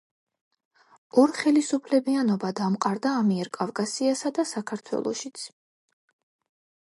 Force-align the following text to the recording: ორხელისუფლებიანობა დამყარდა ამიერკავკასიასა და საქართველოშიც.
ორხელისუფლებიანობა 1.23 2.51
დამყარდა 2.61 3.11
ამიერკავკასიასა 3.19 4.33
და 4.39 4.47
საქართველოშიც. 4.53 5.45